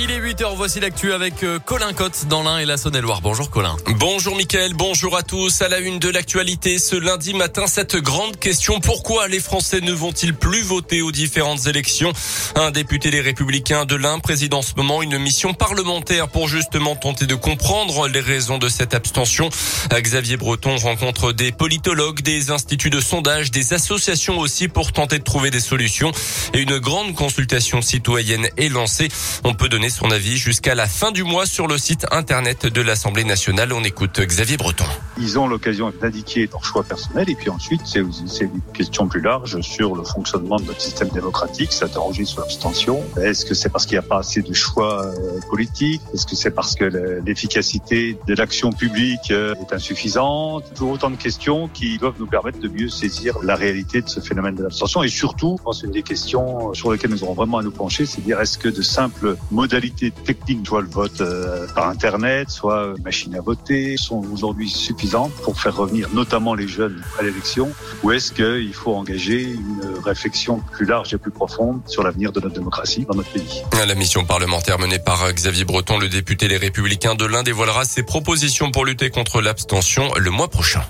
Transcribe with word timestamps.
Il 0.00 0.12
est 0.12 0.20
8h, 0.20 0.54
voici 0.54 0.78
l'actu 0.78 1.12
avec 1.12 1.42
euh, 1.42 1.58
Colin 1.58 1.92
Cotte 1.92 2.26
dans 2.28 2.44
l'Ain 2.44 2.58
et 2.58 2.64
la 2.64 2.76
Saône-et-Loire. 2.76 3.20
Bonjour 3.20 3.50
Colin. 3.50 3.76
Bonjour 3.96 4.36
Mickaël, 4.36 4.72
bonjour 4.74 5.16
à 5.16 5.24
tous. 5.24 5.60
À 5.60 5.68
la 5.68 5.80
une 5.80 5.98
de 5.98 6.08
l'actualité 6.08 6.78
ce 6.78 6.94
lundi 6.94 7.34
matin, 7.34 7.66
cette 7.66 7.96
grande 7.96 8.38
question, 8.38 8.78
pourquoi 8.78 9.26
les 9.26 9.40
Français 9.40 9.80
ne 9.80 9.90
vont-ils 9.90 10.34
plus 10.34 10.62
voter 10.62 11.02
aux 11.02 11.10
différentes 11.10 11.66
élections? 11.66 12.12
Un 12.54 12.70
député 12.70 13.10
des 13.10 13.20
Républicains 13.20 13.86
de 13.86 13.96
l'Ain 13.96 14.20
préside 14.20 14.54
en 14.54 14.62
ce 14.62 14.74
moment 14.76 15.02
une 15.02 15.18
mission 15.18 15.52
parlementaire 15.52 16.28
pour 16.28 16.46
justement 16.46 16.94
tenter 16.94 17.26
de 17.26 17.34
comprendre 17.34 18.06
les 18.06 18.20
raisons 18.20 18.58
de 18.58 18.68
cette 18.68 18.94
abstention. 18.94 19.50
Xavier 19.92 20.36
Breton 20.36 20.76
rencontre 20.76 21.32
des 21.32 21.50
politologues, 21.50 22.20
des 22.20 22.52
instituts 22.52 22.90
de 22.90 23.00
sondage, 23.00 23.50
des 23.50 23.72
associations 23.72 24.38
aussi 24.38 24.68
pour 24.68 24.92
tenter 24.92 25.18
de 25.18 25.24
trouver 25.24 25.50
des 25.50 25.58
solutions. 25.58 26.12
Et 26.54 26.60
une 26.60 26.78
grande 26.78 27.16
consultation 27.16 27.82
citoyenne 27.82 28.48
est 28.56 28.68
lancée. 28.68 29.08
On 29.42 29.54
peut 29.54 29.68
donner 29.68 29.87
son 29.90 30.10
avis 30.10 30.36
jusqu'à 30.36 30.74
la 30.74 30.86
fin 30.86 31.12
du 31.12 31.24
mois 31.24 31.46
sur 31.46 31.66
le 31.66 31.78
site 31.78 32.06
internet 32.10 32.66
de 32.66 32.80
l'Assemblée 32.80 33.24
nationale. 33.24 33.72
On 33.72 33.84
écoute 33.84 34.20
Xavier 34.20 34.56
Breton. 34.56 34.86
Ils 35.20 35.38
ont 35.38 35.48
l'occasion 35.48 35.92
d'indiquer 36.00 36.48
leur 36.50 36.64
choix 36.64 36.84
personnel 36.84 37.28
et 37.28 37.34
puis 37.34 37.50
ensuite 37.50 37.80
c'est 37.84 38.00
une 38.00 38.60
question 38.72 39.08
plus 39.08 39.20
large 39.20 39.60
sur 39.62 39.96
le 39.96 40.04
fonctionnement 40.04 40.56
de 40.56 40.64
notre 40.64 40.80
système 40.80 41.08
démocratique, 41.08 41.72
s'interroger 41.72 42.24
sur 42.24 42.40
l'abstention. 42.40 43.02
Est-ce 43.20 43.44
que 43.44 43.54
c'est 43.54 43.68
parce 43.68 43.84
qu'il 43.84 43.94
n'y 43.94 44.04
a 44.04 44.08
pas 44.08 44.18
assez 44.18 44.42
de 44.42 44.54
choix 44.54 45.06
euh, 45.06 45.40
politiques? 45.50 46.02
Est-ce 46.14 46.24
que 46.24 46.36
c'est 46.36 46.52
parce 46.52 46.76
que 46.76 46.84
l'efficacité 47.24 48.16
de 48.26 48.34
l'action 48.34 48.72
publique 48.72 49.32
euh, 49.32 49.54
est 49.60 49.72
insuffisante? 49.72 50.64
Toujours 50.74 50.92
autant 50.92 51.10
de 51.10 51.16
questions 51.16 51.68
qui 51.68 51.98
doivent 51.98 52.18
nous 52.20 52.26
permettre 52.26 52.60
de 52.60 52.68
mieux 52.68 52.88
saisir 52.88 53.38
la 53.42 53.56
réalité 53.56 54.02
de 54.02 54.08
ce 54.08 54.20
phénomène 54.20 54.54
de 54.54 54.62
l'abstention. 54.62 55.02
Et 55.02 55.08
surtout, 55.08 55.56
je 55.58 55.64
pense 55.64 55.82
une 55.82 55.90
des 55.90 56.04
questions 56.04 56.72
sur 56.74 56.92
lesquelles 56.92 57.10
nous 57.10 57.24
aurons 57.24 57.34
vraiment 57.34 57.58
à 57.58 57.62
nous 57.62 57.72
pencher, 57.72 58.06
c'est 58.06 58.20
de 58.20 58.26
dire 58.26 58.40
est-ce 58.40 58.58
que 58.58 58.68
de 58.68 58.82
simples 58.82 59.36
modalités 59.50 60.12
techniques, 60.12 60.66
soit 60.66 60.82
le 60.82 60.88
vote 60.88 61.20
euh, 61.20 61.66
par 61.74 61.88
Internet, 61.88 62.50
soit 62.50 62.94
machine 63.02 63.34
à 63.34 63.40
voter, 63.40 63.96
sont 63.96 64.24
aujourd'hui 64.32 64.68
suffisantes 64.68 65.07
pour 65.42 65.60
faire 65.60 65.74
revenir 65.76 66.08
notamment 66.12 66.54
les 66.54 66.68
jeunes 66.68 67.02
à 67.18 67.22
l'élection 67.22 67.70
Ou 68.02 68.12
est-ce 68.12 68.32
qu'il 68.32 68.74
faut 68.74 68.94
engager 68.94 69.42
une 69.42 69.82
réflexion 70.04 70.60
plus 70.72 70.86
large 70.86 71.14
et 71.14 71.18
plus 71.18 71.30
profonde 71.30 71.80
sur 71.86 72.02
l'avenir 72.02 72.32
de 72.32 72.40
notre 72.40 72.54
démocratie 72.54 73.06
dans 73.08 73.14
notre 73.14 73.30
pays? 73.30 73.62
La 73.86 73.94
mission 73.94 74.24
parlementaire 74.24 74.78
menée 74.78 74.98
par 74.98 75.32
Xavier 75.32 75.64
Breton, 75.64 75.98
le 75.98 76.08
député 76.08 76.46
Les 76.48 76.58
Républicains 76.58 77.14
de 77.14 77.24
l'Inde, 77.24 77.46
dévoilera 77.46 77.84
ses 77.84 78.02
propositions 78.02 78.70
pour 78.70 78.84
lutter 78.84 79.10
contre 79.10 79.40
l'abstention 79.40 80.10
le 80.18 80.30
mois 80.30 80.48
prochain. 80.48 80.82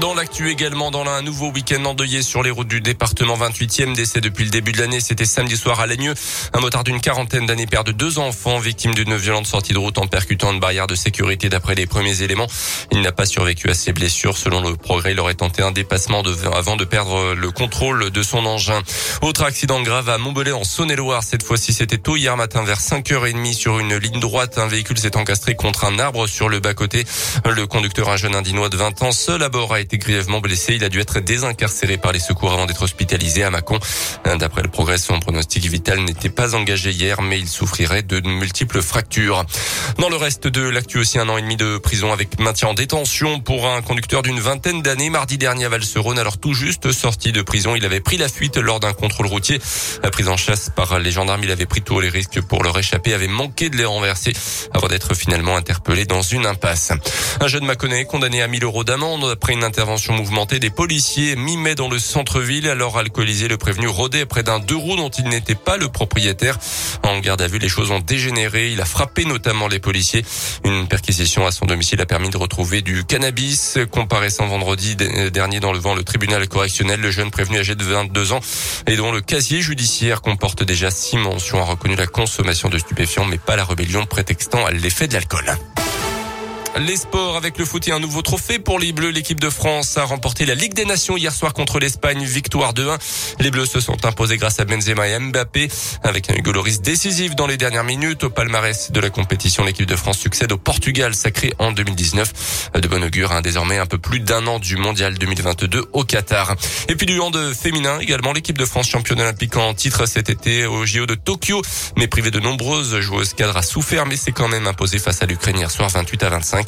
Dans 0.00 0.14
l'actu 0.14 0.48
également, 0.50 0.90
dans 0.90 1.04
un 1.04 1.20
nouveau 1.20 1.50
week-end 1.50 1.84
endeuillé 1.84 2.22
sur 2.22 2.42
les 2.42 2.50
routes 2.50 2.68
du 2.68 2.80
département 2.80 3.36
28e, 3.36 3.94
décès 3.94 4.22
depuis 4.22 4.44
le 4.44 4.50
début 4.50 4.72
de 4.72 4.78
l'année, 4.78 4.98
c'était 4.98 5.26
samedi 5.26 5.58
soir 5.58 5.78
à 5.78 5.86
Laigneux. 5.86 6.14
Un 6.54 6.60
motard 6.60 6.84
d'une 6.84 7.02
quarantaine 7.02 7.44
d'années 7.44 7.66
perd 7.66 7.90
deux 7.90 8.18
enfants, 8.18 8.58
victime 8.60 8.94
d'une 8.94 9.14
violente 9.14 9.46
sortie 9.46 9.74
de 9.74 9.78
route 9.78 9.98
en 9.98 10.06
percutant 10.06 10.52
une 10.52 10.58
barrière 10.58 10.86
de 10.86 10.94
sécurité 10.94 11.50
d'après 11.50 11.74
les 11.74 11.86
premiers 11.86 12.22
éléments. 12.22 12.46
Il 12.90 13.02
n'a 13.02 13.12
pas 13.12 13.26
survécu 13.26 13.68
à 13.68 13.74
ses 13.74 13.92
blessures. 13.92 14.38
Selon 14.38 14.66
le 14.66 14.74
progrès, 14.74 15.12
il 15.12 15.20
aurait 15.20 15.34
tenté 15.34 15.60
un 15.60 15.70
dépassement 15.70 16.22
de, 16.22 16.34
avant 16.54 16.76
de 16.76 16.84
perdre 16.86 17.34
le 17.34 17.50
contrôle 17.50 18.10
de 18.10 18.22
son 18.22 18.46
engin. 18.46 18.80
Autre 19.20 19.42
accident 19.42 19.82
grave 19.82 20.08
à 20.08 20.16
Montbelé 20.16 20.52
en 20.52 20.64
Saône-et-Loire. 20.64 21.22
Cette 21.24 21.42
fois-ci, 21.42 21.74
c'était 21.74 21.98
tôt 21.98 22.16
hier 22.16 22.38
matin 22.38 22.64
vers 22.64 22.80
5h30 22.80 23.52
sur 23.52 23.78
une 23.78 23.96
ligne 23.96 24.20
droite. 24.20 24.56
Un 24.56 24.66
véhicule 24.66 24.96
s'est 24.96 25.18
encastré 25.18 25.56
contre 25.56 25.84
un 25.84 25.98
arbre 25.98 26.26
sur 26.26 26.48
le 26.48 26.58
bas-côté. 26.58 27.04
Le 27.44 27.66
conducteur, 27.66 28.08
un 28.08 28.16
jeune 28.16 28.34
indinois 28.34 28.70
de 28.70 28.78
20 28.78 29.02
ans, 29.02 29.12
seul 29.12 29.42
à 29.42 29.50
bord 29.50 29.74
a 29.74 29.80
été 29.80 29.89
été 29.90 29.98
grièvement 29.98 30.40
blessé. 30.40 30.74
Il 30.74 30.84
a 30.84 30.88
dû 30.88 31.00
être 31.00 31.18
désincarcéré 31.18 31.96
par 31.96 32.12
les 32.12 32.20
secours 32.20 32.52
avant 32.52 32.66
d'être 32.66 32.82
hospitalisé 32.82 33.42
à 33.42 33.50
Mâcon. 33.50 33.80
D'après 34.38 34.62
le 34.62 34.68
progrès, 34.68 34.98
son 34.98 35.18
pronostic 35.18 35.66
vital 35.66 35.98
n'était 36.04 36.28
pas 36.28 36.54
engagé 36.54 36.90
hier, 36.92 37.22
mais 37.22 37.40
il 37.40 37.48
souffrirait 37.48 38.04
de 38.04 38.20
multiples 38.20 38.82
fractures. 38.82 39.44
Dans 39.98 40.08
le 40.08 40.14
reste 40.14 40.46
de 40.46 40.62
l'actu 40.62 40.98
aussi, 40.98 41.18
un 41.18 41.28
an 41.28 41.38
et 41.38 41.42
demi 41.42 41.56
de 41.56 41.78
prison 41.78 42.12
avec 42.12 42.38
maintien 42.38 42.68
en 42.68 42.74
détention 42.74 43.40
pour 43.40 43.66
un 43.66 43.82
conducteur 43.82 44.22
d'une 44.22 44.38
vingtaine 44.38 44.80
d'années. 44.80 45.10
Mardi 45.10 45.38
dernier 45.38 45.64
à 45.64 45.68
Valserone, 45.70 46.20
alors 46.20 46.38
tout 46.38 46.54
juste 46.54 46.92
sorti 46.92 47.32
de 47.32 47.42
prison, 47.42 47.74
il 47.74 47.84
avait 47.84 48.00
pris 48.00 48.16
la 48.16 48.28
fuite 48.28 48.58
lors 48.58 48.78
d'un 48.78 48.92
contrôle 48.92 49.26
routier. 49.26 49.60
Pris 50.12 50.28
en 50.28 50.36
chasse 50.36 50.70
par 50.70 51.00
les 51.00 51.10
gendarmes, 51.10 51.42
il 51.42 51.50
avait 51.50 51.66
pris 51.66 51.82
tous 51.82 51.98
les 51.98 52.10
risques 52.10 52.40
pour 52.42 52.62
leur 52.62 52.78
échapper, 52.78 53.12
avait 53.12 53.26
manqué 53.26 53.70
de 53.70 53.76
les 53.76 53.84
renverser 53.84 54.34
avant 54.72 54.86
d'être 54.86 55.14
finalement 55.14 55.56
interpellé 55.56 56.04
dans 56.04 56.22
une 56.22 56.46
impasse. 56.46 56.92
Un 57.40 57.48
jeune 57.48 57.64
Mâconnais 57.64 58.04
condamné 58.04 58.40
à 58.40 58.46
1000 58.46 58.62
euros 58.62 58.84
d'amende 58.84 59.24
après 59.24 59.52
une 59.52 59.64
intervention 59.64 59.79
mouvementée 59.84 60.58
des 60.58 60.68
policiers 60.68 61.36
mi-mai 61.36 61.74
dans 61.74 61.88
le 61.88 61.98
centre-ville. 61.98 62.68
Alors 62.68 62.98
alcoolisé, 62.98 63.48
le 63.48 63.56
prévenu 63.56 63.88
rôdait 63.88 64.26
près 64.26 64.42
d'un 64.42 64.58
deux 64.58 64.76
roues 64.76 64.96
dont 64.96 65.08
il 65.08 65.24
n'était 65.28 65.54
pas 65.54 65.78
le 65.78 65.88
propriétaire. 65.88 66.58
En 67.02 67.18
garde 67.20 67.40
à 67.40 67.46
vue, 67.46 67.58
les 67.58 67.68
choses 67.68 67.90
ont 67.90 67.98
dégénéré. 67.98 68.72
Il 68.72 68.80
a 68.80 68.84
frappé 68.84 69.24
notamment 69.24 69.68
les 69.68 69.78
policiers. 69.78 70.24
Une 70.64 70.86
perquisition 70.86 71.46
à 71.46 71.50
son 71.50 71.64
domicile 71.64 72.00
a 72.00 72.06
permis 72.06 72.28
de 72.28 72.36
retrouver 72.36 72.82
du 72.82 73.04
cannabis. 73.04 73.78
Comparaissant 73.90 74.46
vendredi 74.48 74.96
dernier 74.96 75.60
dans 75.60 75.72
le 75.72 75.78
vent 75.78 75.94
le 75.94 76.04
tribunal 76.04 76.46
correctionnel, 76.46 77.00
le 77.00 77.10
jeune 77.10 77.30
prévenu 77.30 77.58
âgé 77.58 77.74
de 77.74 77.84
22 77.84 78.32
ans 78.32 78.40
et 78.86 78.96
dont 78.96 79.12
le 79.12 79.22
casier 79.22 79.62
judiciaire 79.62 80.20
comporte 80.20 80.62
déjà 80.62 80.90
six 80.90 81.16
mentions 81.16 81.60
a 81.60 81.64
reconnu 81.64 81.96
la 81.96 82.06
consommation 82.06 82.68
de 82.68 82.78
stupéfiants 82.78 83.24
mais 83.24 83.38
pas 83.38 83.56
la 83.56 83.64
rébellion 83.64 84.04
prétextant 84.04 84.68
l'effet 84.68 85.08
de 85.08 85.14
l'alcool. 85.14 85.56
Les 86.78 86.96
sports 86.96 87.36
avec 87.36 87.58
le 87.58 87.64
foot 87.64 87.88
et 87.88 87.92
un 87.92 87.98
nouveau 87.98 88.22
trophée 88.22 88.58
pour 88.60 88.78
les 88.78 88.92
Bleus. 88.92 89.10
L'équipe 89.10 89.40
de 89.40 89.50
France 89.50 89.98
a 89.98 90.04
remporté 90.04 90.46
la 90.46 90.54
Ligue 90.54 90.72
des 90.72 90.84
Nations 90.84 91.16
hier 91.16 91.32
soir 91.32 91.52
contre 91.52 91.80
l'Espagne. 91.80 92.24
Victoire 92.24 92.74
2-1. 92.74 92.96
Les 93.40 93.50
Bleus 93.50 93.66
se 93.66 93.80
sont 93.80 94.06
imposés 94.06 94.36
grâce 94.36 94.60
à 94.60 94.64
Benzema 94.64 95.08
et 95.08 95.18
Mbappé 95.18 95.68
avec 96.04 96.30
un 96.30 96.34
Hugo 96.34 96.52
décisif 96.82 97.34
dans 97.34 97.48
les 97.48 97.56
dernières 97.56 97.84
minutes. 97.84 98.24
Au 98.24 98.30
palmarès 98.30 98.92
de 98.92 99.00
la 99.00 99.10
compétition, 99.10 99.64
l'équipe 99.64 99.86
de 99.86 99.96
France 99.96 100.18
succède 100.18 100.52
au 100.52 100.58
Portugal 100.58 101.14
sacré 101.14 101.52
en 101.58 101.72
2019. 101.72 102.70
De 102.74 102.88
bon 102.88 103.02
augure, 103.02 103.32
hein, 103.32 103.40
désormais 103.42 103.78
un 103.78 103.86
peu 103.86 103.98
plus 103.98 104.20
d'un 104.20 104.46
an 104.46 104.60
du 104.60 104.76
mondial 104.76 105.18
2022 105.18 105.86
au 105.92 106.04
Qatar. 106.04 106.54
Et 106.88 106.94
puis 106.94 107.06
du 107.06 107.18
hand 107.20 107.36
féminin 107.52 107.98
également. 107.98 108.32
L'équipe 108.32 108.56
de 108.56 108.64
France 108.64 108.88
championne 108.88 109.20
olympique 109.20 109.56
en 109.56 109.74
titre 109.74 110.06
cet 110.06 110.30
été 110.30 110.66
au 110.66 110.86
JO 110.86 111.06
de 111.06 111.16
Tokyo. 111.16 111.62
Mais 111.96 112.06
privée 112.06 112.30
de 112.30 112.40
nombreuses 112.40 113.00
joueuses 113.00 113.34
cadres 113.34 113.56
a 113.56 113.62
souffert, 113.62 114.06
mais 114.06 114.16
c'est 114.16 114.32
quand 114.32 114.48
même 114.48 114.68
imposé 114.68 114.98
face 114.98 115.20
à 115.20 115.26
l'Ukraine 115.26 115.58
hier 115.58 115.70
soir 115.70 115.90
28 115.90 116.22
à 116.22 116.28
25. 116.30 116.59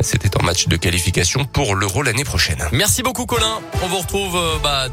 C'était 0.00 0.36
un 0.40 0.42
match 0.42 0.68
de 0.68 0.76
qualification 0.76 1.44
pour 1.44 1.74
l'Euro 1.74 2.02
l'année 2.02 2.24
prochaine. 2.24 2.64
Merci 2.72 3.02
beaucoup 3.02 3.26
Colin. 3.26 3.60
On 3.82 3.86
vous 3.88 3.98
retrouve 3.98 4.36
euh, 4.36 4.58
bah, 4.62 4.88